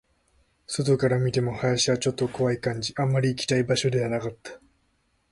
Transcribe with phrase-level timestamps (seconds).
[0.65, 4.59] 外から見ても、林はちょっと怖い感じ、あまり行きたい場所ではなかった